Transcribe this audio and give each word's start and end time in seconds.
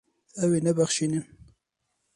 Ew 0.43 0.51
ê 0.57 0.59
nebexşînin. 0.63 1.25